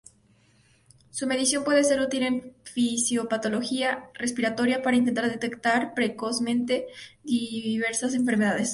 Su 1.11 1.27
medición 1.27 1.63
puede 1.63 1.83
ser 1.83 1.99
útil 2.01 2.23
en 2.23 2.55
fisiopatología 2.63 4.09
respiratoria 4.15 4.81
para 4.81 4.97
intentar 4.97 5.29
detectar 5.29 5.93
precozmente 5.93 6.87
diversas 7.23 8.15
enfermedades. 8.15 8.69